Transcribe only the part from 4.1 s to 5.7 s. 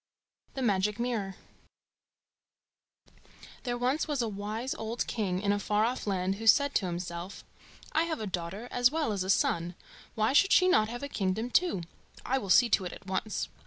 a wise old king in a